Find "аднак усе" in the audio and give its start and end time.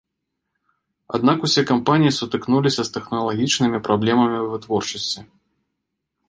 1.17-1.61